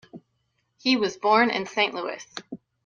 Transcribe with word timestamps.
He 0.79 0.97
was 0.97 1.15
born 1.15 1.51
in 1.51 1.67
Saint 1.67 1.93
Louis. 1.93 2.25